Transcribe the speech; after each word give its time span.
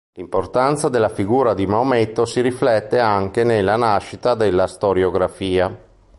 L'importanza 0.13 0.89
della 0.89 1.09
figura 1.09 1.53
di 1.53 1.67
Maometto 1.67 2.25
si 2.25 2.41
riflette 2.41 2.97
anche 2.97 3.43
nella 3.43 3.75
nascita 3.75 4.33
della 4.33 4.65
storiografia. 4.65 5.77